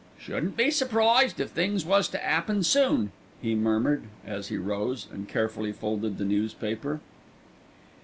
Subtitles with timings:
[0.17, 5.29] "Shouldn't be surprised if things was to 'appen soon," he murmured, as he rose and
[5.29, 7.01] carefully folded the newspaper.